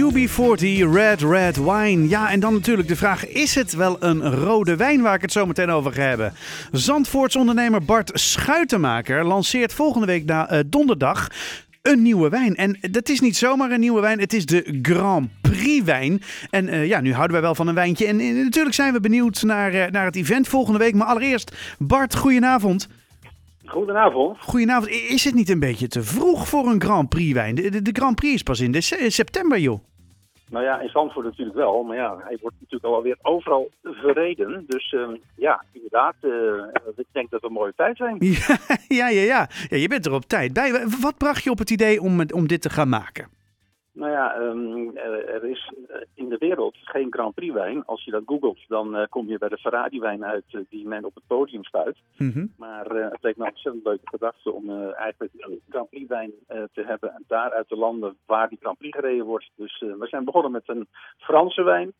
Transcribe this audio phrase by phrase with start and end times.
[0.00, 2.08] UB40 Red Red Wine.
[2.08, 5.32] Ja, en dan natuurlijk de vraag: is het wel een rode wijn waar ik het
[5.32, 6.32] zo meteen over ga hebben?
[6.72, 11.28] Zandvoorts ondernemer Bart Schuitenmaker lanceert volgende week na uh, donderdag
[11.82, 12.56] een nieuwe wijn.
[12.56, 16.22] En dat is niet zomaar een nieuwe wijn, het is de Grand Prix wijn.
[16.50, 18.06] En uh, ja, nu houden wij wel van een wijntje.
[18.06, 20.94] En, natuurlijk zijn we benieuwd naar, uh, naar het event volgende week.
[20.94, 22.88] Maar allereerst, Bart, goedenavond.
[23.64, 24.36] Goedenavond.
[24.40, 24.90] Goedenavond.
[24.90, 27.54] Is het niet een beetje te vroeg voor een Grand Prix wijn?
[27.54, 28.80] De, de, de Grand Prix is pas in de
[29.10, 29.80] september, joh.
[30.50, 31.82] Nou ja, in Zandvoort natuurlijk wel.
[31.82, 34.64] Maar ja, hij wordt natuurlijk alweer overal verreden.
[34.66, 36.32] Dus uh, ja, inderdaad, uh,
[36.96, 38.16] ik denk dat we een mooie tijd zijn.
[38.18, 38.58] Ja,
[39.00, 39.48] ja, ja, ja.
[39.68, 40.86] ja je bent er op tijd bij.
[41.00, 43.39] Wat bracht je op het idee om, om dit te gaan maken?
[44.00, 45.72] Nou ja, um, er is
[46.14, 47.84] in de wereld geen Grand Prix wijn.
[47.84, 50.86] Als je dat googelt, dan uh, kom je bij de Ferrari wijn uit uh, die
[50.86, 51.98] men op het podium spuit.
[52.16, 52.52] Mm -hmm.
[52.56, 56.32] Maar uh, het leek me een ontzettend leuke gedachte om eigenlijk een Grand Prix wijn
[56.46, 57.14] te hebben.
[57.14, 59.50] En daar uit de landen waar die Grand Prix gereden wordt.
[59.54, 61.92] Dus we zijn begonnen met een Franse wijn.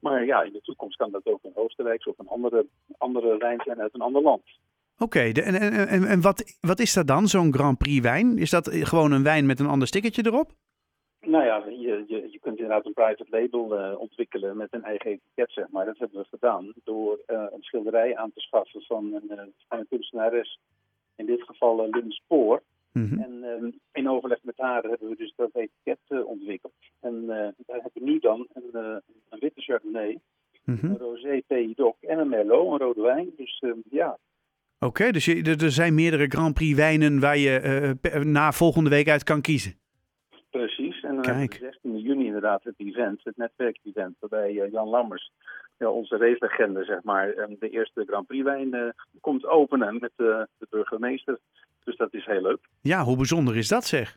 [0.00, 2.66] Maar ja, in de toekomst kan dat ook een Oostenrijkse of een andere,
[2.98, 4.42] andere wijn zijn uit een ander land.
[4.98, 8.38] Oké, okay, en, en, en, en wat, wat is dat dan, zo'n Grand Prix wijn?
[8.38, 10.52] Is dat gewoon een wijn met een ander stickertje erop?
[11.26, 15.10] Nou ja, je, je, je kunt inderdaad een private label uh, ontwikkelen met een eigen
[15.10, 15.84] etiket, zeg maar.
[15.84, 19.86] Dat hebben we gedaan door uh, een schilderij aan te schaffen van een, van een
[19.88, 20.58] kunstenares,
[21.16, 22.62] in dit geval uh, Lynn Spoor.
[22.92, 23.20] Mm -hmm.
[23.20, 26.72] En um, in overleg met haar hebben we dus dat etiket ontwikkeld.
[27.00, 30.18] En daar hebben we nu dan een, een witte Chardonnay,
[30.64, 30.90] mm -hmm.
[30.90, 31.42] een Rosé
[31.74, 33.30] d'Oc en een Merlot, een rode wijn.
[33.36, 34.18] Dus ja,
[34.78, 39.08] Oké, okay, dus je, er zijn meerdere Grand Prix wijnen waar je na volgende week
[39.08, 39.74] uit kan kiezen.
[40.56, 41.36] Precies, en dan Kijk.
[41.36, 45.30] hebben we 16 juni inderdaad het event, het netwerkevent, waarbij uh, Jan Lammers,
[45.78, 48.88] ja, onze racelegende, zeg maar, de eerste Grand Prix wijn uh,
[49.20, 51.38] komt openen met de burgemeester.
[51.84, 52.68] Dus dat is heel leuk.
[52.80, 54.16] Ja, hoe bijzonder is dat zeg?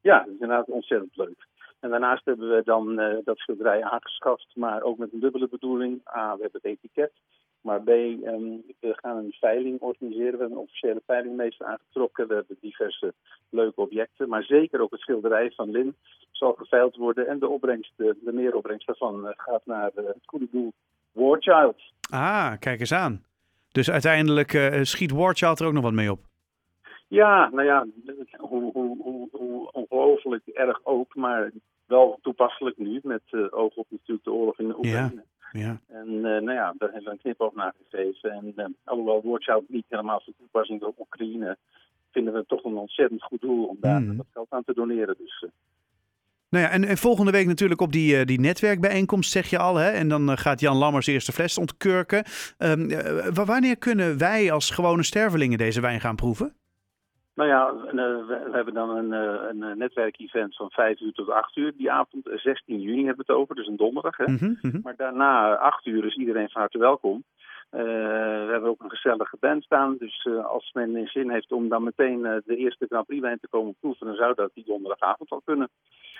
[0.00, 1.46] Ja, dat is inderdaad ontzettend leuk.
[1.80, 6.00] En daarnaast hebben we dan dat schilderij aangeschaft, maar ook met een dubbele bedoeling.
[6.14, 7.12] A, we hebben het etiket.
[7.60, 10.32] Maar B, um, we gaan een veiling organiseren.
[10.32, 12.28] We hebben een officiële veilingmeester aangetrokken.
[12.28, 13.14] We hebben diverse
[13.50, 14.28] leuke objecten.
[14.28, 15.96] Maar zeker ook het schilderij van Lin
[16.30, 17.26] zal geveild worden.
[17.26, 20.72] En de opbrengst, de, de meeropbrengst daarvan uh, gaat naar uh, het goede doel
[21.12, 21.76] War Child.
[22.10, 23.24] Ah, kijk eens aan.
[23.72, 26.20] Dus uiteindelijk uh, schiet War Child er ook nog wat mee op.
[27.08, 27.86] Ja, nou ja,
[28.38, 31.14] hoe, hoe, hoe, hoe ongelooflijk erg ook.
[31.14, 31.50] Maar
[31.86, 35.14] wel toepasselijk nu met oog op natuurlijk de oorlog in de Oekraïne.
[35.14, 35.22] Ja.
[35.52, 35.80] Ja.
[35.88, 38.30] En uh, nou ja, daar hebben we een knipoog naar gegeven.
[38.30, 41.56] En uh, alhoewel Watchout niet helemaal van toepassing op Oekraïne,
[42.10, 44.16] vinden we het toch een ontzettend goed doel om daar mm.
[44.16, 45.14] wat geld aan te doneren.
[45.18, 45.50] Dus, uh.
[46.48, 49.76] Nou ja, en, en, volgende week natuurlijk op die, die netwerkbijeenkomst, zeg je al.
[49.76, 49.90] Hè?
[49.90, 52.24] En dan gaat Jan Lammers eerste fles ontkurken.
[52.58, 52.90] Um,
[53.34, 56.54] wanneer kunnen wij als gewone stervelingen deze wijn gaan proeven?
[57.34, 57.74] Nou ja,
[58.26, 62.30] we hebben dan een, een netwerkevent van 5 uur tot 8 uur die avond.
[62.34, 64.16] 16 juni hebben we het over, dus een donderdag.
[64.16, 64.24] Hè?
[64.26, 64.80] Mm -hmm.
[64.82, 67.24] Maar daarna, 8 uur, is iedereen van harte welkom.
[67.72, 69.96] Uh, we hebben ook een gezellige band staan.
[69.98, 73.22] Dus uh, als men in zin heeft om dan meteen uh, de eerste Grand Prix
[73.22, 75.68] wijn te komen proeven, dan zou dat die donderdagavond al kunnen.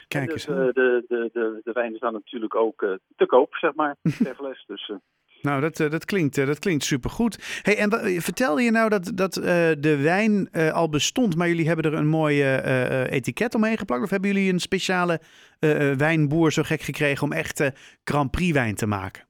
[0.09, 0.45] Kijk eens.
[0.45, 4.35] Dus, de, de, de, de wijn is dan natuurlijk ook te koop, zeg maar, per
[4.35, 4.65] fles.
[4.67, 4.93] Dus,
[5.43, 7.61] nou, dat, dat, klinkt, dat klinkt supergoed.
[7.63, 7.91] Hey, en
[8.23, 9.45] vertelde je nou dat, dat uh,
[9.79, 14.03] de wijn uh, al bestond, maar jullie hebben er een mooi uh, etiket omheen geplakt?
[14.03, 15.21] Of hebben jullie een speciale
[15.97, 17.71] wijnboer zo gek gekregen om echt
[18.05, 19.25] Grand Prix wijn te maken?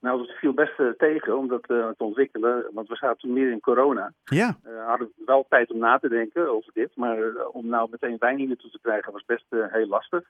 [0.00, 4.12] Nou, dat viel best tegen om dat te ontwikkelen, want we zaten meer in corona.
[4.24, 4.56] Ja.
[4.62, 7.18] We hadden wel tijd om na te denken over dit, maar
[7.52, 10.22] om nou meteen wijn hier naartoe te krijgen was best heel lastig.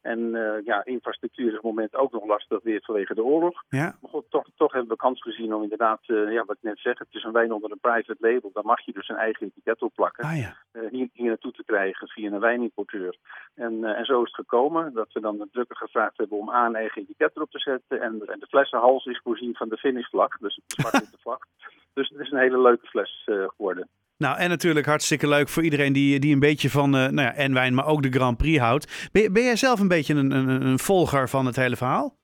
[0.00, 3.62] En uh, ja, infrastructuur is op het moment ook nog lastig weer vanwege de oorlog.
[3.68, 3.96] Ja.
[4.00, 6.78] Maar goed, toch, toch hebben we kans gezien om inderdaad, uh, ja, wat ik net
[6.78, 8.50] zeg, het is een wijn onder een private label.
[8.52, 10.24] Dan mag je dus een eigen etiket opplakken.
[10.24, 10.56] Ah, ja.
[10.72, 13.16] uh, hier, hier naartoe te krijgen via een wijnimporteur.
[13.54, 16.66] En, en zo is het gekomen dat we dan de drukker gevraagd hebben om A
[16.66, 18.00] een eigen etiket erop te zetten.
[18.00, 21.38] En, en de flessenhals is voorzien van de finishvlag, dus de zwarte vlag.
[21.92, 23.88] Dus het is een hele leuke fles geworden.
[24.16, 27.54] Nou, en natuurlijk hartstikke leuk voor iedereen die, die een beetje van nou ja, en
[27.54, 29.08] wijn, maar ook de Grand Prix houdt.
[29.12, 32.16] Ben, ben jij zelf een beetje een, een, een, volger van het hele verhaal?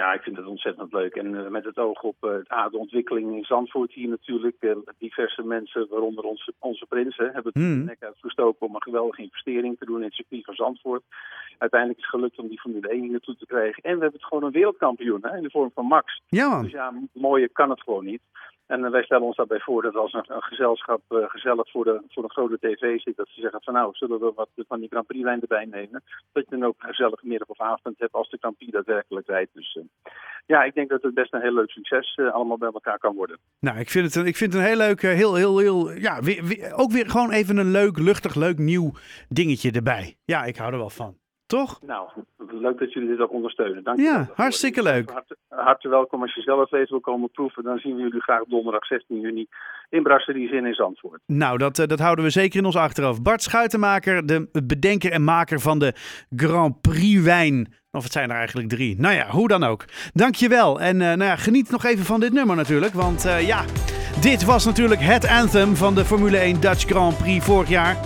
[0.00, 1.14] Ja, ik vind het ontzettend leuk.
[1.14, 4.56] En uh, met het oog op uh, de ontwikkeling in Zandvoort hier natuurlijk.
[4.98, 7.84] diverse mensen, waaronder onze, onze prinsen, hebben het Hmm.
[7.84, 11.02] nek uitgestoken om een geweldige investering te doen in het circuit van Zandvoort.
[11.58, 13.82] Uiteindelijk is het gelukt om die Formule 1 hier naartoe te krijgen.
[13.82, 16.22] En we hebben het gewoon een wereldkampioen hè, in de vorm van Max.
[16.26, 16.62] Ja, man.
[16.62, 18.22] Dus ja, mooier kan het gewoon niet.
[18.66, 21.84] En uh, wij stellen ons daarbij voor dat als een, een gezelschap uh, gezellig voor,
[21.84, 24.80] de, voor een grote tv zit, dat ze zeggen van nou, zullen we wat van
[24.80, 26.02] die Grand Prix wijn erbij nemen.
[26.32, 29.26] Dat je dan ook een gezellige middag of avond hebt als de Grand Prix daadwerkelijk
[29.26, 29.54] rijdt.
[29.54, 29.84] Dus uh,
[30.46, 33.38] ja, ik denk dat het best een heel leuk succes allemaal bij elkaar kan worden.
[33.60, 36.20] Nou, ik vind het een, ik vind het een heel leuk, heel, heel, heel, ja,
[36.20, 38.92] weer, weer, ook weer gewoon even een leuk, luchtig, leuk nieuw
[39.28, 40.16] dingetje erbij.
[40.24, 41.16] Ja, ik hou er wel van.
[41.46, 41.82] Toch?
[41.82, 42.08] Nou,
[42.38, 43.84] leuk dat jullie dit ook ondersteunen.
[43.84, 45.10] Dank je Ja, hartstikke leuk.
[45.64, 47.62] Harte, harte welkom als je zelf even wil komen proeven.
[47.62, 49.46] Dan zien we jullie graag donderdag 16 juni
[49.90, 51.20] in Brasserie Zin in Zandvoort.
[51.26, 53.22] Nou, dat, eh, dat houden we zeker in ons achterhoofd.
[53.22, 55.92] Bart Schuitenmaker, de bedenker en maker van de
[56.36, 57.74] Grand Prix wijn.
[57.90, 59.00] Of het zijn er eigenlijk drie.
[59.00, 59.84] Nou ja, hoe dan ook.
[60.12, 60.80] Dankjewel.
[60.80, 62.92] En eh, nou ja, geniet nog even van dit nummer natuurlijk.
[62.92, 63.64] Want eh, ja,
[64.20, 67.96] dit was natuurlijk het anthem van de Formule 1 Dutch Grand Prix vorig jaar.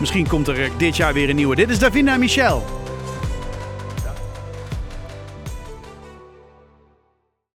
[0.00, 1.56] Misschien komt er dit jaar weer een nieuwe.
[1.56, 2.83] Dit is Davina Michel.